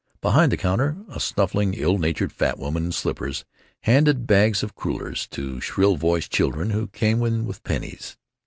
[0.19, 3.45] Behind the counter a snuffling, ill natured fat woman in slippers
[3.81, 8.17] handed bags of crullers to shrill voiced children who came in with pennies.